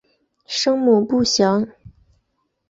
[0.47, 1.67] 生母不详。